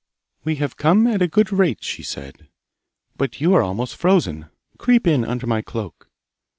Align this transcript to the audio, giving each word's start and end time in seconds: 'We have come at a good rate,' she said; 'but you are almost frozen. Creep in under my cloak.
'We 0.43 0.55
have 0.55 0.77
come 0.77 1.05
at 1.05 1.21
a 1.21 1.27
good 1.27 1.51
rate,' 1.51 1.83
she 1.83 2.01
said; 2.01 2.47
'but 3.17 3.39
you 3.39 3.53
are 3.53 3.61
almost 3.61 3.95
frozen. 3.95 4.47
Creep 4.79 5.05
in 5.05 5.23
under 5.23 5.45
my 5.45 5.61
cloak. 5.61 6.07